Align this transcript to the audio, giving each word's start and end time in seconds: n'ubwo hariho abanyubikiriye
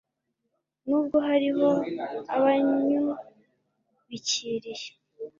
n'ubwo 0.87 1.17
hariho 1.29 1.67
abanyubikiriye 2.35 4.89